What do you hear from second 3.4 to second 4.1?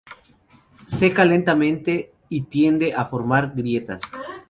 grietas.